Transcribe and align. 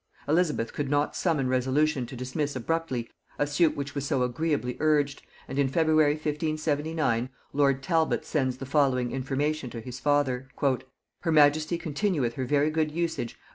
Elizabeth 0.27 0.73
could 0.73 0.89
not 0.89 1.15
summon 1.15 1.47
resolution 1.47 2.07
to 2.07 2.15
dismiss 2.15 2.55
abruptly 2.55 3.07
a 3.37 3.45
suit 3.45 3.75
which 3.77 3.93
was 3.93 4.03
so 4.03 4.23
agreeably 4.23 4.75
urged, 4.79 5.21
and 5.47 5.59
in 5.59 5.67
February 5.67 6.13
1579 6.13 7.29
lord 7.53 7.83
Talbot 7.83 8.25
sends 8.25 8.57
the 8.57 8.65
following 8.65 9.11
information 9.11 9.69
to 9.69 9.79
his 9.79 9.99
father: 9.99 10.47
"Her 11.19 11.31
majesty 11.31 11.77
continueth 11.77 12.33
her 12.33 12.45
very 12.45 12.71
good 12.71 12.91
usage 12.91 13.33
of 13.33 13.37
M. 13.37 13.43